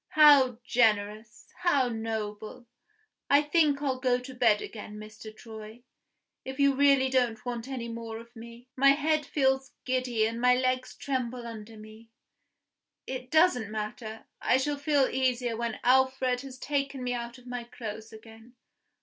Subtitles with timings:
[0.15, 1.47] How generous!
[1.59, 2.65] how noble!
[3.29, 5.29] I think I'll go to bed again, Mr.
[5.31, 5.83] Troy,
[6.43, 8.67] if you really don't want any more of me.
[8.75, 12.09] My head feels giddy and my legs tremble under me.
[13.05, 17.63] It doesn't matter; I shall feel easier when Alfred has taken me out of my
[17.63, 18.55] clothes again.